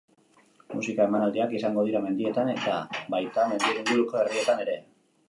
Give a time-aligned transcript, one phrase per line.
[0.77, 2.79] Musika emanaldiak izango dira mendietan eta
[3.15, 4.79] baita mendien inguruko herrietan ere.